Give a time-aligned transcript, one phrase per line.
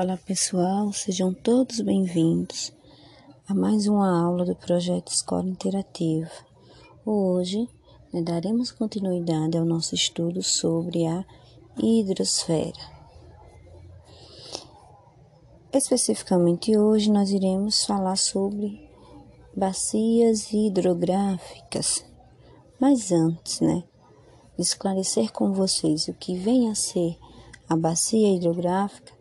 [0.00, 2.72] Olá pessoal, sejam todos bem-vindos
[3.48, 6.30] a mais uma aula do projeto Escola Interativa.
[7.04, 7.68] Hoje
[8.12, 11.24] né, daremos continuidade ao nosso estudo sobre a
[11.82, 12.78] hidrosfera.
[15.72, 18.88] Especificamente hoje nós iremos falar sobre
[19.56, 22.04] bacias hidrográficas.
[22.78, 23.82] Mas antes, né,
[24.56, 27.18] esclarecer com vocês o que vem a ser
[27.68, 29.17] a bacia hidrográfica,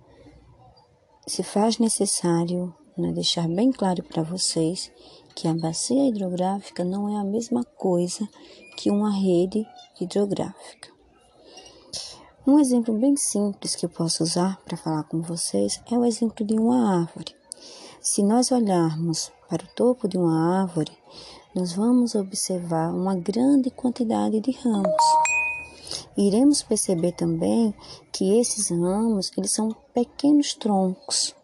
[1.27, 4.89] se faz necessário né, deixar bem claro para vocês
[5.35, 8.27] que a bacia hidrográfica não é a mesma coisa
[8.77, 9.67] que uma rede
[9.99, 10.89] hidrográfica.
[12.45, 16.45] Um exemplo bem simples que eu posso usar para falar com vocês é o exemplo
[16.45, 17.35] de uma árvore.
[18.01, 20.97] Se nós olharmos para o topo de uma árvore,
[21.53, 25.36] nós vamos observar uma grande quantidade de ramos.
[26.17, 27.75] Iremos perceber também
[28.11, 31.35] que esses ramos, eles são pequenos troncos.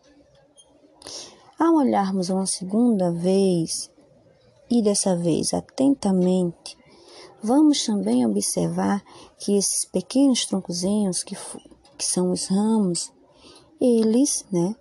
[1.59, 3.91] Ao olharmos uma segunda vez,
[4.71, 6.75] e dessa vez atentamente,
[7.43, 9.03] vamos também observar
[9.37, 11.37] que esses pequenos troncozinhos, que,
[11.95, 13.13] que são os ramos,
[13.79, 14.75] eles, né,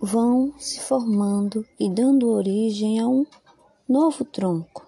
[0.00, 3.26] vão se formando e dando origem a um
[3.88, 4.85] novo tronco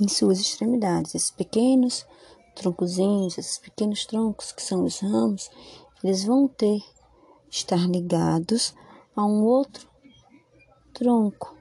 [0.00, 1.14] em suas extremidades.
[1.14, 2.06] Esses pequenos
[2.54, 5.50] troncozinhos, esses pequenos troncos que são os ramos,
[6.02, 6.82] eles vão ter
[7.50, 8.74] estar ligados
[9.16, 9.88] a um outro
[10.92, 11.56] tronco.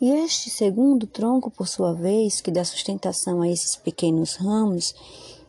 [0.00, 4.94] E este segundo tronco, por sua vez, que dá sustentação a esses pequenos ramos,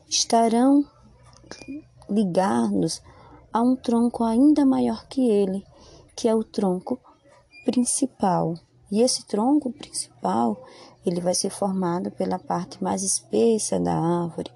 [0.10, 0.86] estarão
[2.10, 3.02] ligados
[3.52, 5.66] a um tronco ainda maior que ele,
[6.16, 7.00] que é o tronco
[7.66, 8.56] principal.
[8.92, 10.62] E esse tronco principal,
[11.06, 14.52] ele vai ser formado pela parte mais espessa da árvore.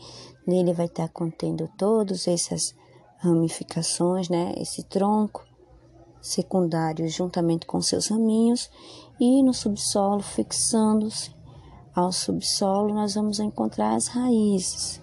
[0.47, 2.73] Nele vai estar contendo todas essas
[3.17, 4.53] ramificações, né?
[4.57, 5.45] Esse tronco
[6.21, 8.69] secundário juntamente com seus raminhos
[9.19, 11.33] e no subsolo fixando-se
[11.93, 15.01] ao subsolo nós vamos encontrar as raízes.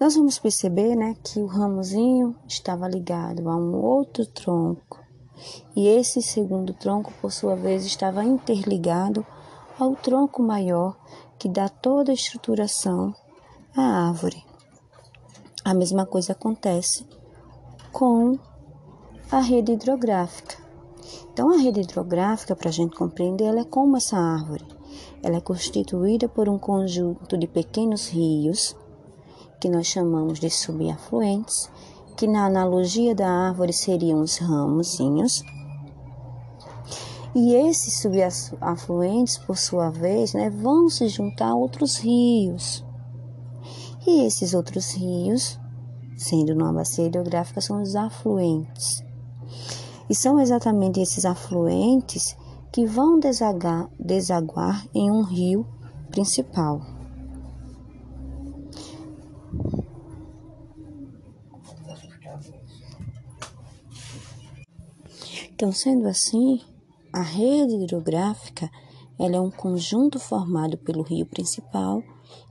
[0.00, 4.97] Nós vamos perceber, né, que o ramozinho estava ligado a um outro tronco
[5.76, 9.26] e esse segundo tronco, por sua vez, estava interligado
[9.78, 10.96] ao tronco maior
[11.38, 13.14] que dá toda a estruturação
[13.76, 14.44] à árvore.
[15.64, 17.06] A mesma coisa acontece
[17.92, 18.38] com
[19.30, 20.56] a rede hidrográfica.
[21.32, 24.66] Então, a rede hidrográfica, para a gente compreender, ela é como essa árvore.
[25.22, 28.76] Ela é constituída por um conjunto de pequenos rios,
[29.60, 31.70] que nós chamamos de subafluentes,
[32.18, 35.44] que na analogia da árvore seriam os ramozinhos.
[37.32, 42.84] E esses subafluentes, por sua vez, né, vão se juntar a outros rios.
[44.04, 45.60] E esses outros rios,
[46.16, 49.00] sendo numa bacia hidrográfica, são os afluentes.
[50.10, 52.36] E são exatamente esses afluentes
[52.72, 55.64] que vão desaguar, desaguar em um rio
[56.10, 56.97] principal.
[65.58, 66.60] Então, sendo assim,
[67.12, 68.70] a rede hidrográfica
[69.18, 72.00] ela é um conjunto formado pelo rio principal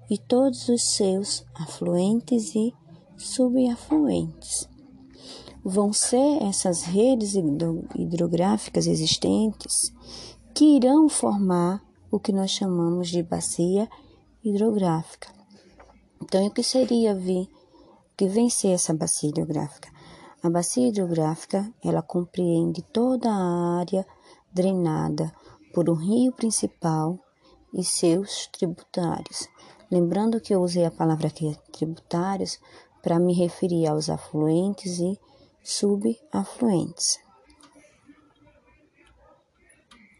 [0.09, 2.73] e todos os seus afluentes e
[3.15, 4.67] subafluentes.
[5.63, 7.35] Vão ser essas redes
[7.95, 9.93] hidrográficas existentes
[10.53, 11.81] que irão formar
[12.11, 13.87] o que nós chamamos de bacia
[14.43, 15.29] hidrográfica.
[16.21, 17.47] Então, o que seria vir,
[18.17, 19.95] que vencer essa bacia hidrográfica?
[20.43, 24.05] A bacia hidrográfica, ela compreende toda a área
[24.53, 25.33] drenada
[25.73, 27.19] por um rio principal
[27.73, 29.49] e seus tributários.
[29.89, 32.59] Lembrando que eu usei a palavra aqui tributários
[33.01, 35.19] para me referir aos afluentes e
[35.63, 37.19] subafluentes.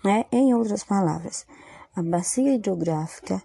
[0.05, 1.45] É, em outras palavras,
[1.95, 3.43] a bacia hidrográfica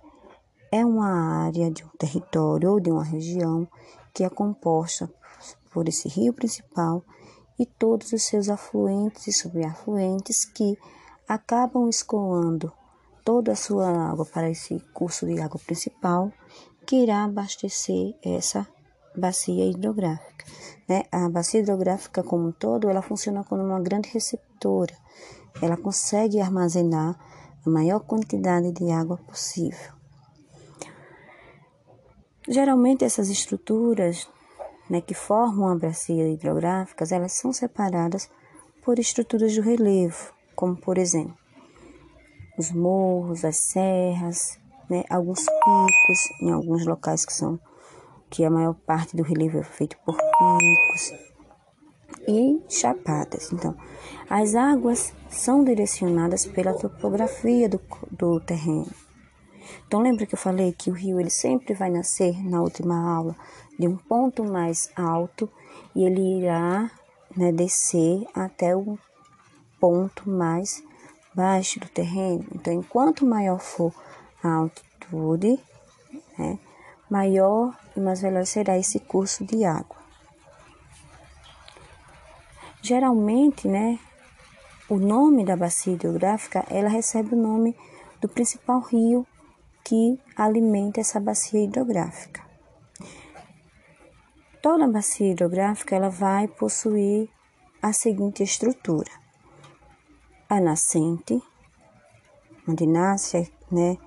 [0.70, 3.68] é uma área de um território ou de uma região
[4.14, 5.12] que é composta
[5.72, 7.04] por esse rio principal
[7.58, 10.76] e todos os seus afluentes e subafluentes que
[11.28, 12.72] acabam escoando
[13.24, 16.32] toda a sua água para esse curso de água principal
[16.86, 18.66] que irá abastecer essa
[19.16, 20.44] bacia hidrográfica.
[20.88, 21.04] Né?
[21.12, 24.94] A bacia hidrográfica como um todo, ela funciona como uma grande receptora.
[25.60, 27.18] Ela consegue armazenar
[27.64, 29.92] a maior quantidade de água possível.
[32.48, 34.28] Geralmente essas estruturas
[34.88, 38.30] né, que formam a bacia hidrográfica, elas são separadas
[38.84, 41.42] por estruturas do relevo, como por exemplo
[42.58, 44.58] os morros, as serras,
[44.88, 47.58] né, alguns picos em alguns locais que são
[48.28, 51.12] que a maior parte do relevo é feito por picos
[52.26, 53.52] e chapadas.
[53.52, 53.76] Então,
[54.28, 57.80] as águas são direcionadas pela topografia do,
[58.10, 58.90] do terreno.
[59.86, 63.36] Então, lembra que eu falei que o rio ele sempre vai nascer na última aula
[63.78, 65.48] de um ponto mais alto
[65.94, 66.90] e ele irá
[67.36, 68.98] né, descer até o
[69.80, 70.82] ponto mais
[71.34, 72.46] baixo do terreno.
[72.54, 73.92] Então, enquanto maior for
[74.42, 75.58] a altitude,
[76.38, 76.58] né,
[77.10, 79.96] maior e mais veloz será esse curso de água.
[82.80, 83.98] Geralmente, né,
[84.88, 87.76] o nome da bacia hidrográfica, ela recebe o nome
[88.20, 89.26] do principal rio
[89.84, 92.51] que alimenta essa bacia hidrográfica.
[94.62, 97.28] Toda bacia hidrográfica ela vai possuir
[97.82, 99.10] a seguinte estrutura:
[100.48, 101.42] a nascente,
[102.68, 103.98] onde nasce, né,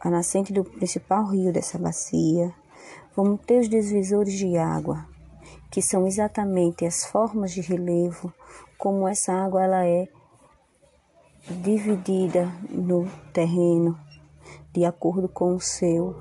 [0.00, 2.54] a nascente do principal rio dessa bacia.
[3.16, 5.04] Vamos ter os desvisores de água,
[5.68, 8.32] que são exatamente as formas de relevo,
[8.78, 10.06] como essa água ela é
[11.60, 13.98] dividida no terreno
[14.72, 16.14] de acordo com o seu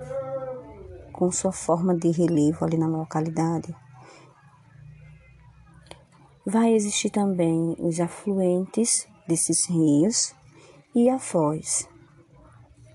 [1.17, 3.75] com sua forma de relevo ali na localidade.
[6.45, 10.35] Vai existir também os afluentes desses rios
[10.93, 11.89] e a foz.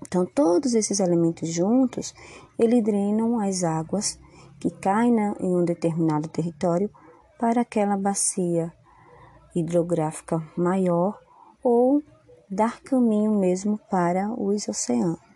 [0.01, 2.13] Então, todos esses elementos juntos,
[2.57, 4.17] eles drenam as águas
[4.57, 6.89] que caem em um determinado território
[7.37, 8.71] para aquela bacia
[9.53, 11.19] hidrográfica maior
[11.61, 12.01] ou
[12.49, 15.32] dar caminho mesmo para os oceanos.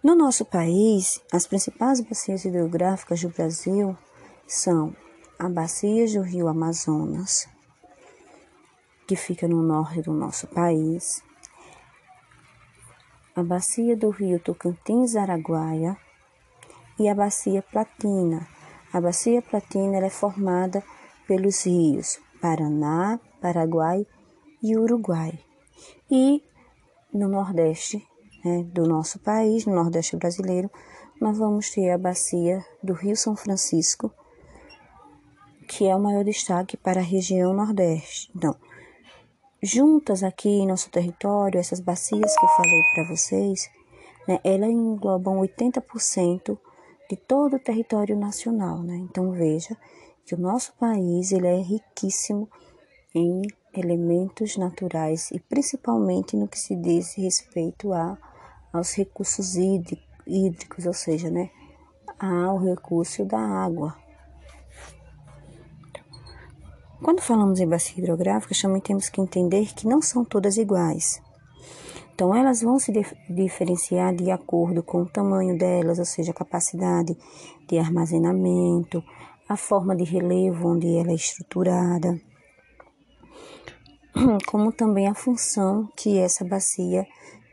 [0.00, 3.98] No nosso país, as principais bacias hidrográficas do Brasil
[4.46, 4.94] são
[5.36, 7.48] a bacia do Rio Amazonas,
[9.08, 11.20] que fica no norte do nosso país,
[13.34, 15.96] a bacia do Rio Tocantins-Araguaia
[16.96, 18.46] e a bacia Platina.
[18.92, 20.80] A bacia Platina é formada
[21.26, 24.06] pelos rios Paraná, Paraguai
[24.62, 25.36] e Uruguai.
[26.08, 26.40] E
[27.12, 28.06] no Nordeste
[28.48, 30.70] né, do nosso país, no Nordeste brasileiro,
[31.20, 34.10] nós vamos ter a bacia do Rio São Francisco,
[35.66, 38.30] que é o maior destaque para a região Nordeste.
[38.34, 38.56] Então,
[39.62, 43.70] juntas aqui em nosso território, essas bacias que eu falei para vocês,
[44.26, 46.58] né, elas englobam 80%
[47.10, 48.82] de todo o território nacional.
[48.82, 48.96] Né?
[48.96, 49.76] Então, veja
[50.24, 52.48] que o nosso país ele é riquíssimo
[53.14, 53.42] em
[53.74, 58.16] elementos naturais e principalmente no que se diz respeito a
[58.72, 61.50] aos recursos hídricos, ou seja, né,
[62.18, 63.96] ao recurso da água.
[67.02, 71.22] Quando falamos em bacia hidrográfica, também temos que entender que não são todas iguais.
[72.12, 72.92] Então, elas vão se
[73.30, 77.16] diferenciar de acordo com o tamanho delas, ou seja, a capacidade
[77.68, 79.00] de armazenamento,
[79.48, 82.20] a forma de relevo onde ela é estruturada,
[84.48, 87.06] como também a função que essa bacia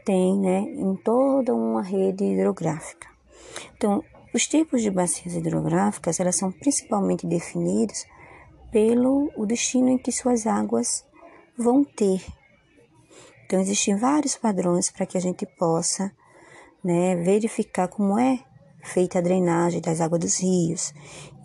[0.05, 3.09] tem né, em toda uma rede hidrográfica.
[3.75, 4.03] Então,
[4.33, 8.05] os tipos de bacias hidrográficas elas são principalmente definidos
[8.71, 11.03] pelo o destino em que suas águas
[11.57, 12.23] vão ter.
[13.45, 16.11] Então, existem vários padrões para que a gente possa
[16.83, 18.39] né, verificar como é
[18.83, 20.93] feita a drenagem das águas dos rios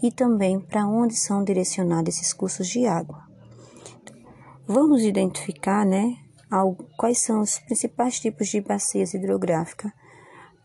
[0.03, 3.23] e também para onde são direcionados esses cursos de água.
[4.67, 6.17] Vamos identificar né,
[6.97, 9.93] quais são os principais tipos de bacias hidrográficas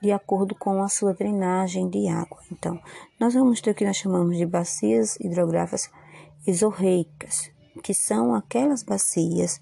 [0.01, 2.39] de acordo com a sua drenagem de água.
[2.51, 2.79] Então,
[3.19, 5.89] nós vamos ter o que nós chamamos de bacias hidrográficas
[6.45, 7.49] isorreicas,
[7.83, 9.59] que são aquelas bacias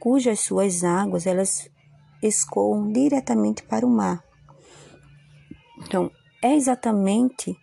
[0.00, 1.70] cujas suas águas elas
[2.22, 4.22] escoam diretamente para o mar.
[5.78, 6.10] Então,
[6.42, 7.56] é exatamente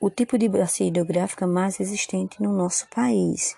[0.00, 3.56] o tipo de bacia hidrográfica mais existente no nosso país.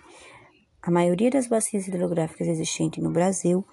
[0.82, 3.64] A maioria das bacias hidrográficas existentes no Brasil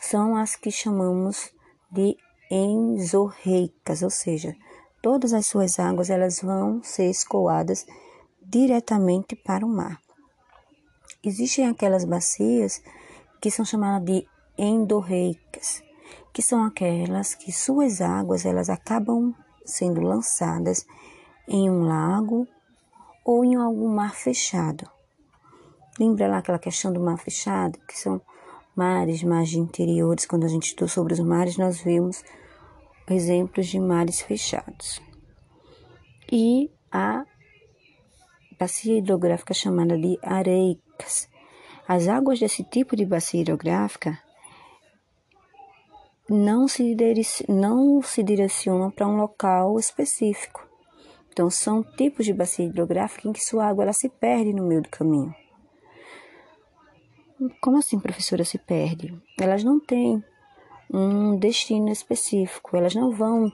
[0.00, 1.52] são as que chamamos
[1.90, 2.16] de
[2.50, 4.56] enzorreicas, ou seja,
[5.00, 7.86] todas as suas águas elas vão ser escoadas
[8.42, 10.00] diretamente para o mar.
[11.22, 12.82] Existem aquelas bacias
[13.40, 15.80] que são chamadas de endorreicas,
[16.32, 19.32] que são aquelas que suas águas elas acabam
[19.64, 20.84] sendo lançadas
[21.46, 22.48] em um lago
[23.24, 24.97] ou em algum mar fechado.
[25.98, 28.20] Lembra lá aquela questão do mar fechado, que são
[28.76, 30.26] mares, mares interiores.
[30.26, 32.22] Quando a gente estudou sobre os mares, nós vimos
[33.10, 35.02] exemplos de mares fechados.
[36.30, 37.24] E a
[38.58, 41.28] bacia hidrográfica chamada de areicas.
[41.86, 44.18] As águas desse tipo de bacia hidrográfica
[46.28, 46.94] não se,
[47.48, 50.68] não se direcionam para um local específico.
[51.32, 54.82] Então, são tipos de bacia hidrográfica em que sua água ela se perde no meio
[54.82, 55.34] do caminho.
[57.60, 59.16] Como assim, professora, se perde?
[59.40, 60.22] Elas não têm
[60.92, 63.52] um destino específico, elas não vão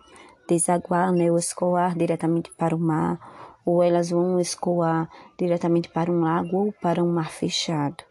[0.48, 6.20] desaguar, né, ou escoar diretamente para o mar, ou elas vão escoar diretamente para um
[6.20, 8.04] lago ou para um mar fechado.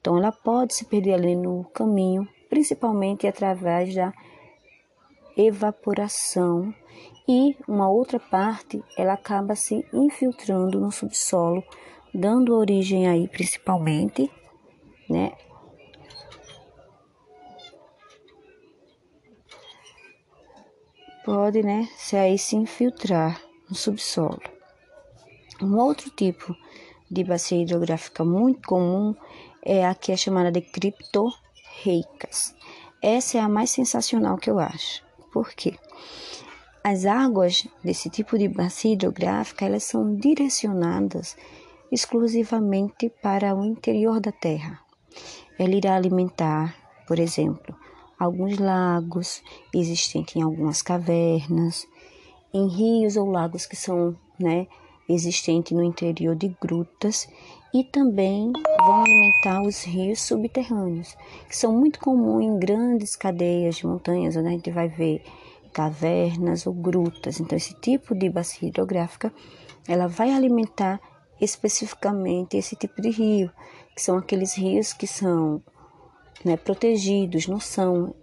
[0.00, 4.12] Então, ela pode se perder ali no caminho, principalmente através da
[5.36, 6.72] evaporação
[7.28, 11.62] e uma outra parte ela acaba se infiltrando no subsolo,
[12.14, 14.30] dando origem aí principalmente,
[15.08, 15.32] né,
[21.24, 24.40] pode, né, se aí se infiltrar no subsolo.
[25.60, 26.54] Um outro tipo
[27.10, 29.14] de bacia hidrográfica muito comum
[29.62, 32.54] é a que é chamada de criptorreicas.
[33.02, 35.02] Essa é a mais sensacional que eu acho.
[35.32, 35.76] Por quê?
[36.84, 41.36] As águas desse tipo de bacia hidrográfica, elas são direcionadas
[41.90, 44.85] exclusivamente para o interior da terra.
[45.58, 46.74] Ela irá alimentar,
[47.06, 47.74] por exemplo,
[48.18, 49.42] alguns lagos
[49.74, 51.86] existentes em algumas cavernas,
[52.52, 54.66] em rios ou lagos que são né,
[55.08, 57.28] existentes no interior de grutas
[57.74, 61.16] e também vão alimentar os rios subterrâneos,
[61.48, 65.22] que são muito comuns em grandes cadeias de montanhas, onde a gente vai ver
[65.72, 67.38] cavernas ou grutas.
[67.38, 69.32] Então, esse tipo de bacia hidrográfica,
[69.86, 71.00] ela vai alimentar
[71.38, 73.50] especificamente esse tipo de rio,
[73.96, 75.62] que são aqueles rios que são
[76.44, 78.14] né, protegidos, não são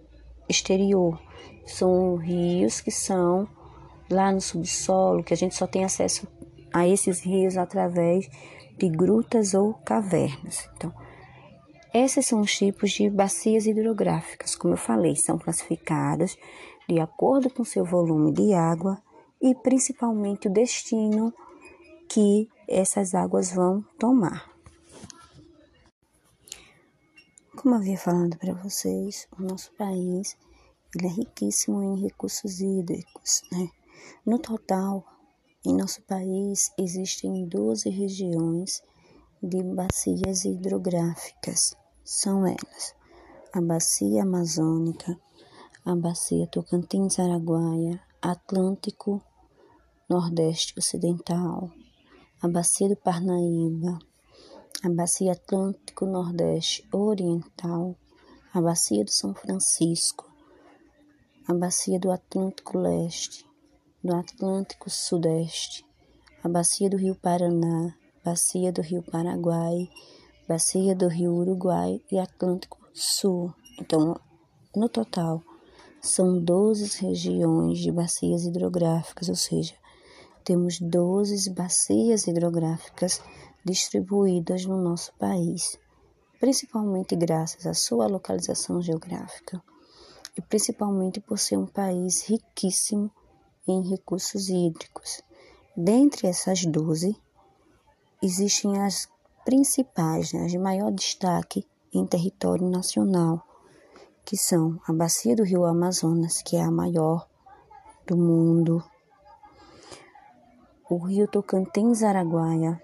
[0.48, 1.20] exterior.
[1.66, 3.48] São rios que são
[4.08, 6.28] lá no subsolo, que a gente só tem acesso
[6.72, 8.30] a esses rios através
[8.78, 10.68] de grutas ou cavernas.
[10.76, 10.94] Então,
[11.92, 16.36] esses são os tipos de bacias hidrográficas, como eu falei, são classificadas
[16.88, 19.02] de acordo com seu volume de água
[19.40, 21.34] e principalmente o destino
[22.08, 24.53] que essas águas vão tomar.
[27.56, 30.36] Como havia falado para vocês, o nosso país
[30.94, 33.42] ele é riquíssimo em recursos hídricos.
[33.50, 33.68] Né?
[34.26, 35.04] No total,
[35.64, 38.82] em nosso país existem 12 regiões
[39.42, 41.76] de bacias hidrográficas.
[42.04, 42.94] São elas:
[43.52, 45.18] a Bacia Amazônica,
[45.84, 49.22] a Bacia Tocantins-Araguaia, Atlântico
[50.08, 51.70] Nordeste Ocidental,
[52.42, 53.98] a Bacia do Parnaíba,
[54.84, 57.96] a Bacia Atlântico Nordeste Oriental,
[58.52, 60.30] a Bacia do São Francisco,
[61.48, 63.46] a Bacia do Atlântico Leste,
[64.02, 65.86] do Atlântico Sudeste,
[66.42, 69.88] a Bacia do Rio Paraná, Bacia do Rio Paraguai,
[70.46, 73.54] Bacia do Rio Uruguai e Atlântico Sul.
[73.80, 74.20] Então,
[74.76, 75.42] no total,
[76.02, 79.74] são 12 regiões de bacias hidrográficas, ou seja,
[80.44, 83.22] temos 12 bacias hidrográficas
[83.64, 85.78] distribuídas no nosso país,
[86.38, 89.62] principalmente graças à sua localização geográfica
[90.36, 93.10] e principalmente por ser um país riquíssimo
[93.66, 95.22] em recursos hídricos.
[95.76, 97.16] Dentre essas 12,
[98.22, 99.08] existem as
[99.44, 103.42] principais, né, as de maior destaque em território nacional,
[104.24, 107.28] que são a Bacia do Rio Amazonas, que é a maior
[108.06, 108.82] do mundo,
[110.88, 112.80] o Rio Tocantins-Araguaia,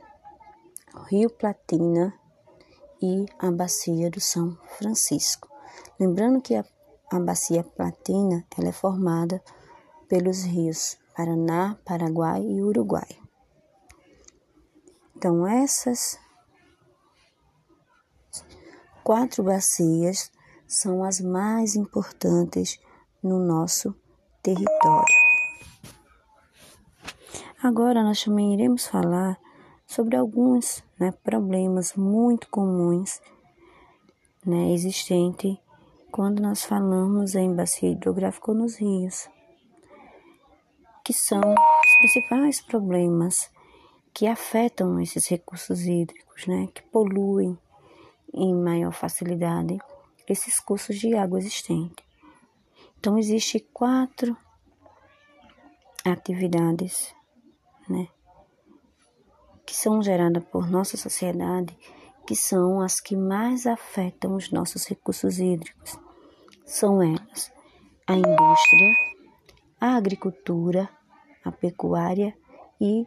[1.11, 2.15] Rio Platina
[3.03, 5.49] e a Bacia do São Francisco.
[5.99, 6.65] Lembrando que a,
[7.11, 9.43] a Bacia Platina ela é formada
[10.09, 13.09] pelos rios Paraná, Paraguai e Uruguai.
[15.17, 16.17] Então, essas
[19.03, 20.31] quatro bacias
[20.65, 22.79] são as mais importantes
[23.21, 23.93] no nosso
[24.41, 25.05] território.
[27.61, 29.37] Agora nós também iremos falar
[29.91, 33.21] sobre alguns né, problemas muito comuns
[34.47, 35.59] né, existentes
[36.13, 39.29] quando nós falamos em bacia hidrográfica nos rios,
[41.05, 43.51] que são os principais problemas
[44.15, 47.59] que afetam esses recursos hídricos, né, que poluem
[48.33, 49.77] em maior facilidade
[50.29, 52.07] esses cursos de água existentes.
[52.97, 54.37] Então, existem quatro
[56.05, 57.13] atividades,
[57.89, 58.07] né,
[59.71, 61.79] que são geradas por nossa sociedade,
[62.27, 65.97] que são as que mais afetam os nossos recursos hídricos.
[66.67, 67.53] São elas
[68.05, 68.93] a indústria,
[69.81, 70.89] a agricultura,
[71.45, 72.37] a pecuária
[72.81, 73.07] e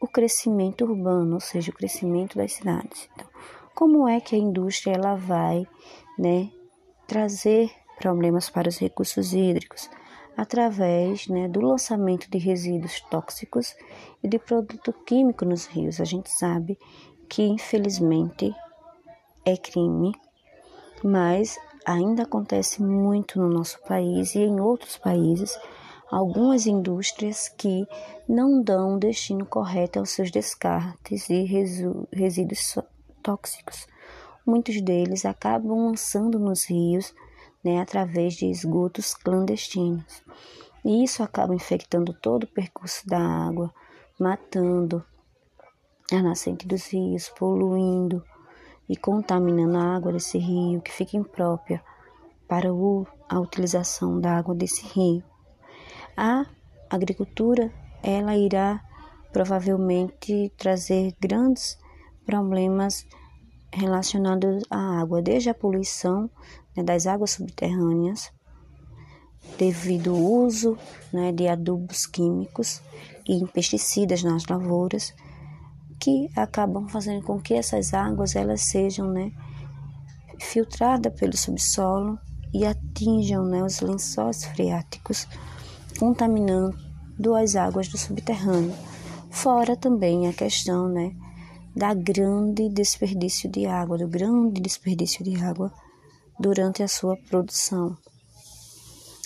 [0.00, 3.08] o crescimento urbano, ou seja, o crescimento das cidades.
[3.12, 3.26] Então,
[3.74, 5.66] como é que a indústria ela vai,
[6.16, 6.48] né,
[7.08, 9.90] trazer problemas para os recursos hídricos?
[10.38, 13.74] Através né, do lançamento de resíduos tóxicos
[14.22, 16.00] e de produto químico nos rios.
[16.00, 16.78] A gente sabe
[17.28, 18.54] que, infelizmente,
[19.44, 20.12] é crime,
[21.02, 25.58] mas ainda acontece muito no nosso país e em outros países
[26.08, 27.84] algumas indústrias que
[28.28, 31.42] não dão o destino correto aos seus descartes e
[32.12, 32.78] resíduos
[33.24, 33.88] tóxicos.
[34.46, 37.12] Muitos deles acabam lançando nos rios
[37.68, 40.22] né, através de esgotos clandestinos.
[40.84, 43.72] E isso acaba infectando todo o percurso da água,
[44.18, 45.04] matando
[46.10, 48.24] a nascente dos rios, poluindo
[48.88, 51.82] e contaminando a água desse rio, que fica imprópria
[52.48, 55.22] para a utilização da água desse rio.
[56.16, 56.46] A
[56.88, 57.70] agricultura,
[58.02, 58.82] ela irá
[59.30, 61.78] provavelmente trazer grandes
[62.24, 63.06] problemas
[63.72, 66.30] relacionados à água, desde a poluição
[66.76, 68.32] né, das águas subterrâneas,
[69.58, 70.78] devido ao uso
[71.12, 72.82] né, de adubos químicos
[73.28, 75.14] e pesticidas nas lavouras,
[76.00, 79.32] que acabam fazendo com que essas águas elas sejam né,
[80.40, 82.18] filtradas pelo subsolo
[82.54, 85.26] e atinjam né, os lençóis freáticos
[85.98, 88.74] contaminando as águas do subterrâneo.
[89.30, 91.14] Fora também a questão, né,
[91.78, 95.72] da grande desperdício de água, do grande desperdício de água
[96.36, 97.96] durante a sua produção.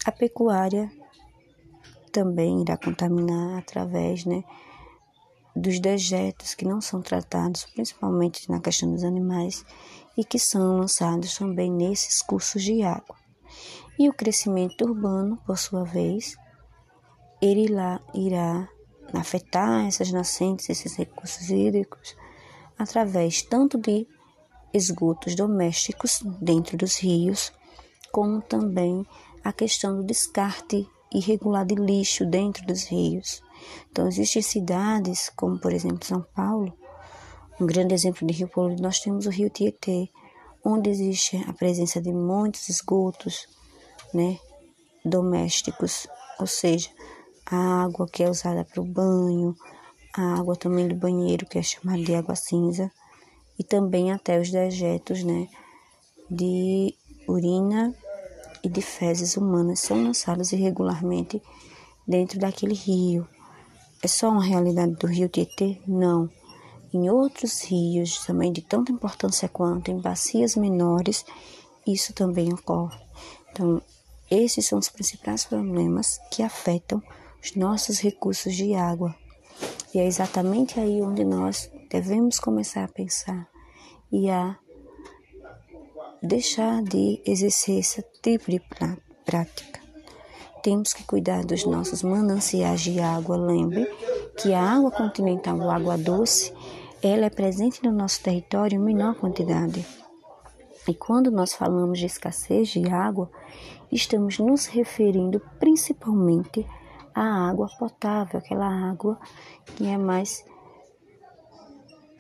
[0.05, 0.93] A pecuária
[2.13, 4.45] também irá contaminar através, né,
[5.57, 9.65] dos dejetos que não são tratados, principalmente na questão dos animais,
[10.15, 13.17] e que são lançados também nesses cursos de água.
[13.99, 16.37] E o crescimento urbano, por sua vez,
[17.41, 18.69] ele lá irá
[19.15, 22.15] afetar essas nascentes, esses recursos hídricos,
[22.79, 24.07] através tanto de
[24.73, 27.53] esgotos domésticos dentro dos rios,
[28.11, 29.07] como também
[29.45, 33.43] a questão do descarte irregular de lixo dentro dos rios.
[33.91, 36.73] Então, existem cidades, como por exemplo São Paulo,
[37.61, 40.09] um grande exemplo de rio poluído, nós temos o rio Tietê,
[40.65, 43.47] onde existe a presença de muitos esgotos
[44.15, 44.39] né,
[45.05, 46.07] domésticos,
[46.39, 46.91] ou seja,
[47.47, 49.55] a água que é usada para o banho,
[50.13, 52.91] a água também do banheiro, que é chamada de água cinza,
[53.59, 55.49] e também até os dejetos né,
[56.31, 56.95] de
[57.29, 57.95] urina
[58.63, 61.43] e de fezes humanas são lançados irregularmente
[62.07, 63.27] dentro daquele rio.
[64.03, 65.81] É só uma realidade do rio Tietê?
[65.87, 66.29] Não.
[66.93, 71.25] Em outros rios, também de tanta importância quanto em bacias menores,
[71.87, 72.99] isso também ocorre.
[73.51, 73.81] Então,
[74.31, 77.03] esses são os principais problemas que afetam
[77.43, 79.15] os nossos recursos de água.
[79.95, 83.47] E é exatamente aí onde nós devemos começar a pensar
[84.11, 84.57] e a
[86.23, 88.61] deixar de exercer esse tipo de
[89.25, 89.81] prática.
[90.63, 93.37] Temos que cuidar dos nossos mananciais de água.
[93.37, 93.85] Lembre
[94.37, 96.55] que a água continental, a água doce,
[97.03, 99.85] ela é presente no nosso território em menor quantidade.
[100.89, 103.31] E quando nós falamos de escassez de água,
[103.91, 106.67] estamos nos referindo principalmente
[107.15, 109.19] à água potável, aquela água
[109.77, 110.45] que é mais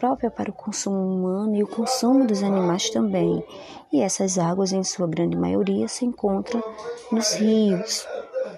[0.02, 3.44] própria para o consumo humano e o consumo dos animais também.
[3.92, 6.61] E essas águas, em sua grande maioria, se encontram
[7.12, 8.05] nos rios.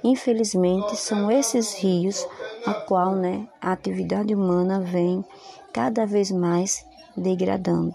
[0.02, 2.26] Infelizmente, são esses rios
[2.66, 5.22] a qual né, a atividade humana vem
[5.70, 6.82] cada vez mais
[7.14, 7.94] degradando.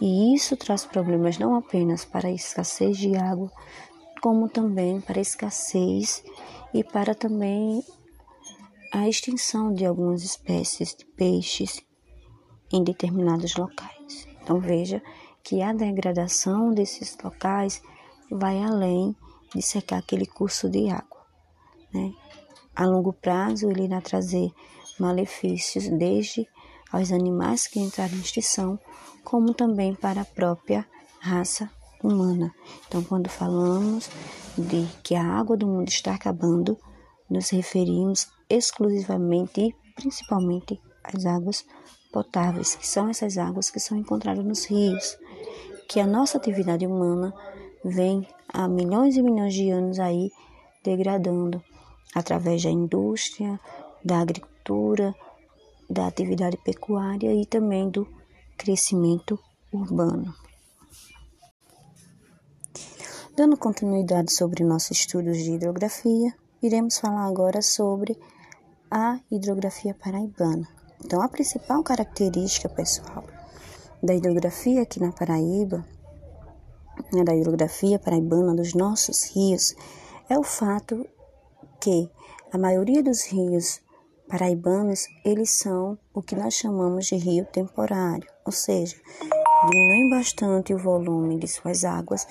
[0.00, 3.50] E isso traz problemas não apenas para a escassez de água,
[4.22, 6.24] como também para a escassez
[6.72, 7.84] e para também
[8.92, 11.82] a extinção de algumas espécies de peixes
[12.72, 14.26] em determinados locais.
[14.42, 15.02] Então veja
[15.42, 17.82] que a degradação desses locais
[18.30, 19.14] vai além
[19.54, 21.26] de secar aquele curso de água.
[21.92, 22.12] Né?
[22.74, 24.50] A longo prazo, ele irá trazer
[24.98, 26.46] malefícios desde
[26.92, 28.78] aos animais que entraram em extinção,
[29.24, 30.86] como também para a própria
[31.20, 31.70] raça
[32.02, 32.54] humana.
[32.86, 34.10] Então, quando falamos
[34.56, 36.78] de que a água do mundo está acabando,
[37.28, 41.64] nos referimos exclusivamente e principalmente às águas
[42.12, 45.16] potáveis, que são essas águas que são encontradas nos rios,
[45.88, 47.34] que a nossa atividade humana
[47.84, 50.30] vem há milhões e milhões de anos aí
[50.82, 51.62] degradando
[52.14, 53.60] através da indústria,
[54.04, 55.14] da agricultura,
[55.88, 58.06] da atividade pecuária e também do
[58.56, 59.38] crescimento
[59.72, 60.34] urbano.
[63.38, 68.18] Dando continuidade sobre nossos estudos de hidrografia, iremos falar agora sobre
[68.90, 70.66] a hidrografia paraibana.
[71.04, 73.22] Então, a principal característica, pessoal,
[74.02, 75.86] da hidrografia aqui na Paraíba,
[77.12, 79.72] né, da hidrografia paraibana dos nossos rios,
[80.28, 81.06] é o fato
[81.80, 82.10] que
[82.52, 83.80] a maioria dos rios
[84.28, 88.96] paraibanos, eles são o que nós chamamos de rio temporário, ou seja,
[89.70, 92.26] diminuem bastante o volume de suas águas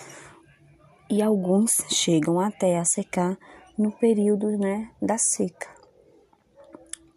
[1.09, 3.37] e alguns chegam até a secar
[3.77, 5.67] no período né, da seca.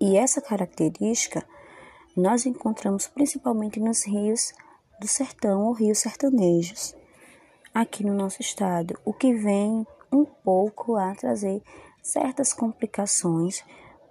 [0.00, 1.44] E essa característica
[2.16, 4.53] nós encontramos principalmente nos rios
[5.00, 6.94] do sertão ou rios sertanejos,
[7.72, 11.62] aqui no nosso estado, o que vem um pouco a trazer
[12.03, 13.64] certas complicações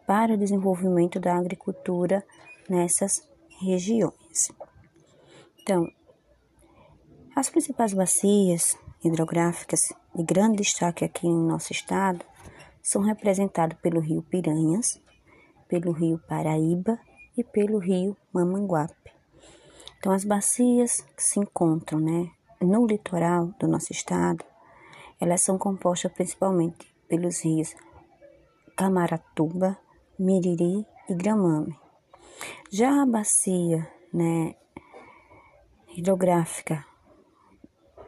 [0.08, 2.26] para o desenvolvimento da agricultura
[2.68, 3.28] nessas
[3.60, 4.52] regiões.
[5.62, 5.88] Então,
[7.36, 12.24] as principais bacias hidrográficas de grande destaque aqui no nosso estado
[12.82, 15.02] são representadas pelo rio Piranhas,
[15.68, 17.00] pelo rio Paraíba
[17.38, 19.12] e pelo rio Mamanguape.
[19.98, 22.32] Então, as bacias que se encontram né,
[22.62, 24.44] no litoral do nosso estado,
[25.20, 27.76] elas são compostas principalmente pelos rios
[28.76, 29.78] Camaratuba,
[30.18, 31.78] Miriri e Gramame.
[32.72, 34.56] Já a bacia né,
[35.96, 36.86] hidrográfica,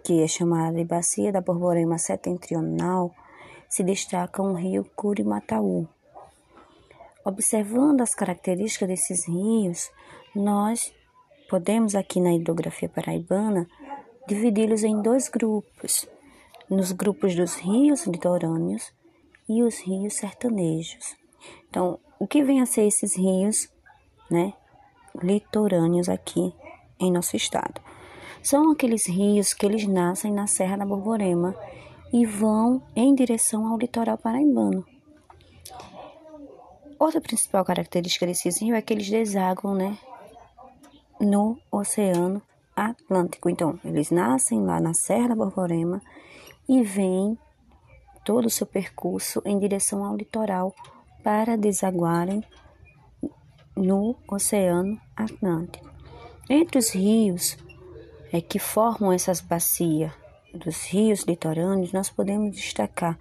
[0.04, 3.14] que é chamada de Bacia da Borborema Setentrional,
[3.70, 5.88] se destaca um rio Curimataú.
[7.24, 9.92] Observando as características desses rios,
[10.36, 10.94] nós
[11.50, 13.68] podemos aqui na hidrografia paraibana
[14.28, 16.08] dividi-los em dois grupos,
[16.70, 18.92] nos grupos dos rios litorâneos
[19.48, 21.16] e os rios sertanejos.
[21.70, 23.70] Então, o que vem a ser esses rios,
[24.30, 24.54] né,
[25.22, 26.54] litorâneos aqui
[27.00, 27.82] em nosso estado?
[28.44, 31.56] São aqueles rios que eles nascem na Serra da Borborema
[32.12, 34.86] e vão em direção ao litoral paraibano.
[36.98, 39.98] Outra principal característica desses rios é que eles desaguam, né,
[41.20, 42.42] no Oceano
[42.76, 43.50] Atlântico.
[43.50, 46.02] Então, eles nascem lá na Serra da Borborema
[46.68, 47.38] e vêm
[48.26, 50.76] todo o seu percurso em direção ao litoral
[51.24, 52.44] para desaguarem
[53.76, 55.90] no Oceano Atlântico.
[56.50, 57.58] Entre os rios
[58.32, 60.12] é, que formam essas bacias
[60.54, 63.18] dos rios litorâneos, nós podemos destacar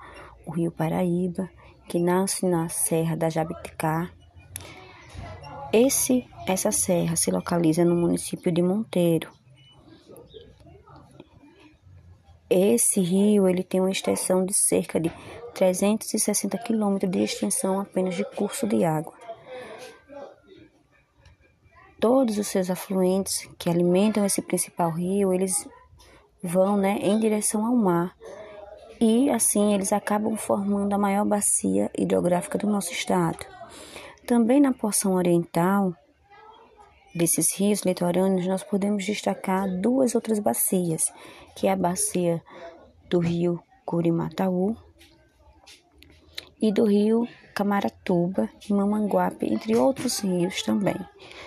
[0.47, 1.49] o Rio Paraíba,
[1.89, 4.11] que nasce na Serra da Jabiticá.
[5.73, 9.31] Esse, essa serra se localiza no município de Monteiro,
[12.51, 15.09] Esse rio ele tem uma extensão de cerca de
[15.55, 19.20] 360 quilômetros de extensão apenas de curso de água.
[22.01, 25.69] Todos os seus afluentes que alimentam esse principal rio, eles
[26.43, 28.17] vão né, em direção ao mar
[29.01, 33.39] e assim eles acabam formando a maior bacia hidrográfica do nosso estado.
[34.27, 35.95] Também na porção oriental
[37.15, 41.13] desses rios litorâneos, nós podemos destacar duas outras bacias,
[41.57, 42.43] que é a bacia
[43.09, 44.77] do rio Curimataú
[46.61, 47.27] e do rio
[47.61, 50.97] Camaratuba Mamanguape, entre outros rios também.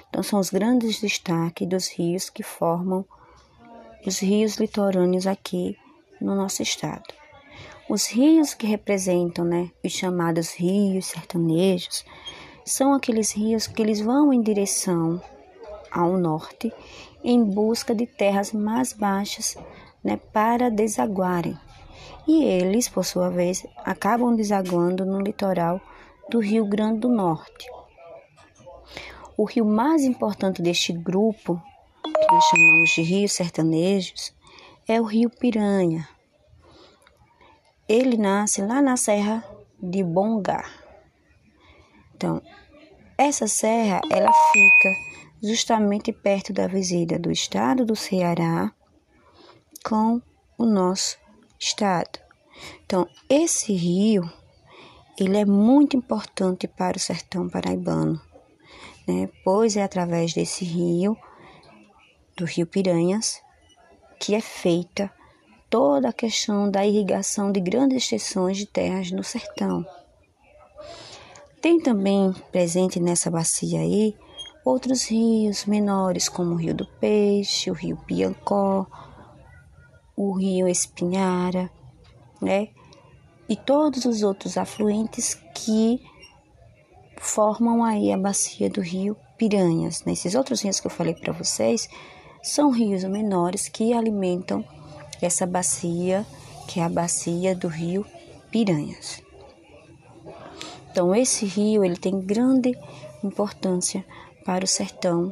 [0.07, 3.03] Então, são os grandes destaques dos rios que formam
[4.05, 5.75] os rios litorâneos aqui
[6.21, 7.11] no nosso estado.
[7.89, 12.05] Os rios que representam né, os chamados rios sertanejos
[12.63, 15.19] são aqueles rios que eles vão em direção
[15.91, 16.71] ao norte
[17.23, 19.57] em busca de terras mais baixas
[20.03, 21.57] né, para desaguarem.
[22.27, 25.81] E eles, por sua vez, acabam desaguando no litoral
[26.29, 27.67] do Rio Grande do Norte.
[29.35, 31.61] O rio mais importante deste grupo,
[32.03, 34.33] que nós chamamos de rios sertanejos,
[34.87, 36.07] é o Rio Piranha.
[37.87, 39.43] Ele nasce lá na Serra
[39.81, 40.65] de Bongá.
[42.15, 42.41] Então,
[43.17, 44.89] essa serra, ela fica
[45.41, 48.71] justamente perto da visita do estado do Ceará
[49.83, 50.21] com
[50.57, 51.17] o nosso
[51.59, 52.19] estado.
[52.85, 54.23] Então, esse rio,
[55.17, 58.19] ele é muito importante para o sertão paraibano,
[59.07, 59.29] né?
[59.43, 61.17] Pois é através desse rio,
[62.35, 63.41] do Rio Piranhas,
[64.19, 65.11] que é feita
[65.69, 69.85] toda a questão da irrigação de grandes extensões de terras no sertão.
[71.61, 74.15] Tem também presente nessa bacia aí
[74.65, 78.87] outros rios menores, como o Rio do Peixe, o Rio Piancó,
[80.15, 81.69] o Rio Espinhara,
[82.41, 82.69] né?
[83.53, 86.01] E todos os outros afluentes que
[87.17, 90.03] formam aí a bacia do Rio Piranhas.
[90.05, 91.87] Nesses outros rios que eu falei para vocês,
[92.41, 94.65] são rios menores que alimentam
[95.21, 96.25] essa bacia,
[96.67, 98.03] que é a bacia do Rio
[98.49, 99.21] Piranhas.
[100.89, 102.75] Então esse rio ele tem grande
[103.23, 104.03] importância
[104.43, 105.31] para o sertão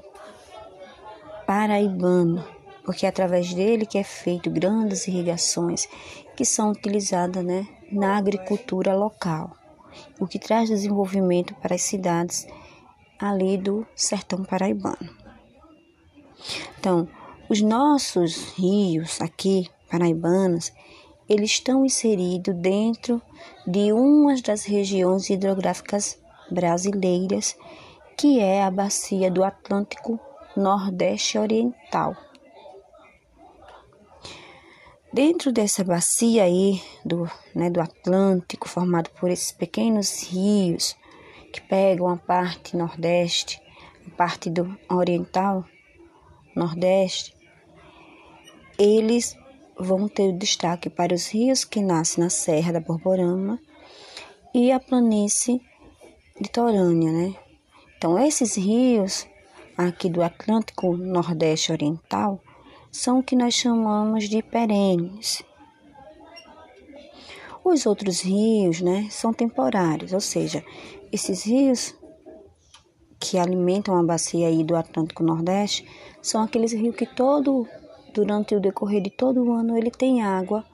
[1.47, 2.45] paraibano,
[2.85, 5.87] porque é através dele que é feito grandes irrigações
[6.35, 9.55] que são utilizadas né, na agricultura local.
[10.19, 12.47] o que traz desenvolvimento para as cidades
[13.19, 15.09] ali do sertão paraibano.
[16.79, 17.07] Então,
[17.49, 20.71] os nossos rios aqui, paraibanos,
[21.27, 23.21] eles estão inseridos dentro
[23.67, 26.17] de uma das regiões hidrográficas
[26.49, 27.55] brasileiras,
[28.17, 30.19] que é a bacia do Atlântico
[30.55, 32.15] Nordeste Oriental.
[35.13, 40.95] Dentro dessa bacia aí do, né, do Atlântico, formado por esses pequenos rios
[41.51, 43.61] que pegam a parte nordeste,
[44.07, 45.65] a parte do oriental,
[46.55, 47.35] nordeste,
[48.79, 49.37] eles
[49.77, 53.59] vão ter destaque para os rios que nascem na Serra da Borborama
[54.53, 55.61] e a planície
[56.39, 57.35] litorânea, né?
[57.97, 59.27] Então, esses rios
[59.77, 62.41] aqui do Atlântico Nordeste Oriental
[62.91, 65.41] são o que nós chamamos de perenes.
[67.63, 70.63] Os outros rios, né, são temporários, ou seja,
[71.11, 71.95] esses rios
[73.19, 75.87] que alimentam a bacia aí do Atlântico Nordeste
[76.21, 77.67] são aqueles rios que todo
[78.13, 80.65] durante o decorrer de todo o ano ele tem água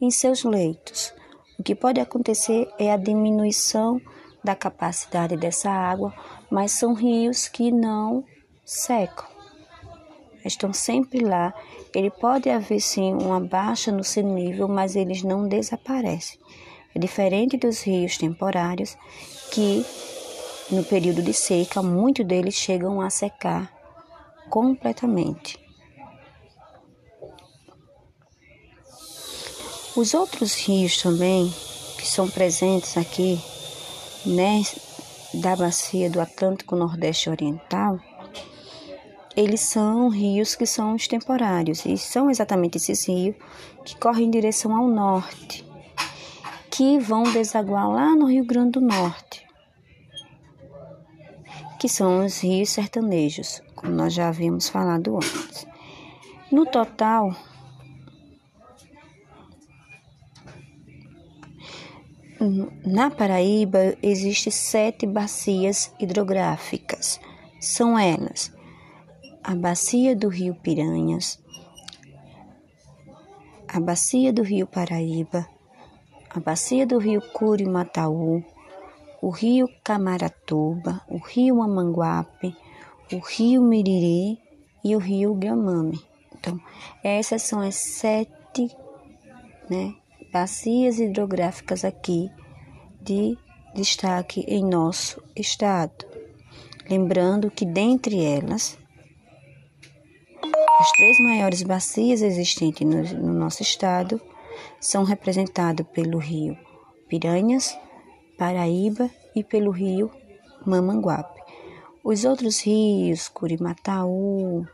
[0.00, 1.12] em seus leitos.
[1.58, 4.00] O que pode acontecer é a diminuição
[4.42, 6.14] da capacidade dessa água,
[6.50, 8.24] mas são rios que não
[8.64, 9.35] secam
[10.46, 11.52] estão sempre lá.
[11.94, 16.38] Ele pode haver sim uma baixa no seu nível, mas eles não desaparecem.
[16.94, 18.96] É diferente dos rios temporários
[19.50, 19.84] que
[20.70, 23.70] no período de seca muitos deles chegam a secar
[24.48, 25.58] completamente.
[29.96, 31.52] Os outros rios também
[31.96, 33.40] que são presentes aqui,
[34.24, 34.62] né,
[35.34, 37.98] da bacia do Atlântico Nordeste Oriental,
[39.36, 43.36] eles são rios que são os temporários, e são exatamente esses rios
[43.84, 45.62] que correm em direção ao norte,
[46.70, 49.46] que vão desaguar lá no Rio Grande do Norte,
[51.78, 55.66] que são os rios sertanejos, como nós já havíamos falado antes.
[56.50, 57.36] No total,
[62.86, 67.20] na Paraíba existem sete bacias hidrográficas.
[67.60, 68.55] São elas
[69.48, 71.40] a bacia do rio Piranhas,
[73.68, 75.46] a bacia do rio Paraíba,
[76.28, 78.44] a bacia do rio Curimataú,
[79.22, 82.56] o rio Camaratuba, o rio Amanguape,
[83.12, 84.44] o rio Miriri.
[84.84, 86.00] E o rio Gamame.
[86.32, 86.60] Então,
[87.02, 88.70] essas são as sete
[89.68, 89.92] né,
[90.32, 92.30] bacias hidrográficas aqui
[93.02, 93.36] de
[93.74, 96.06] destaque em nosso estado.
[96.88, 98.78] Lembrando que dentre elas
[100.78, 104.20] as três maiores bacias existentes no, no nosso estado
[104.78, 106.56] são representadas pelo rio
[107.08, 107.78] Piranhas,
[108.36, 110.10] Paraíba e pelo rio
[110.66, 111.40] Mamanguape.
[112.04, 114.66] Os outros rios, Curimataú,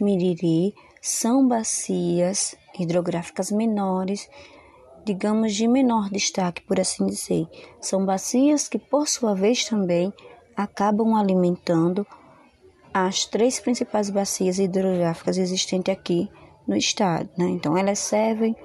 [0.00, 4.28] Miriri, são bacias hidrográficas menores,
[5.04, 7.46] digamos de menor destaque, por assim dizer.
[7.80, 10.12] São bacias que, por sua vez, também
[10.56, 12.06] acabam alimentando
[12.92, 16.28] as três principais bacias hidrográficas existentes aqui
[16.66, 17.28] no estado.
[17.36, 17.46] Né?
[17.46, 18.56] Então, elas servem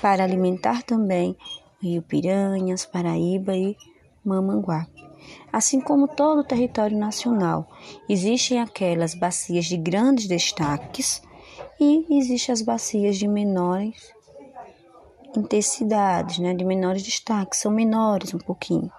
[0.00, 1.36] para alimentar também
[1.80, 3.76] Rio Piranhas, Paraíba e
[4.24, 5.08] Mamanguape.
[5.52, 7.68] Assim como todo o território nacional,
[8.08, 11.22] existem aquelas bacias de grandes destaques
[11.78, 14.12] e existem as bacias de menores
[15.36, 18.90] intensidades, né, de menores destaques, são menores um pouquinho.